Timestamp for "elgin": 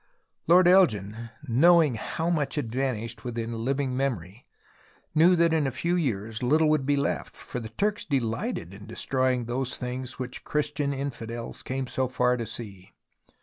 0.67-1.29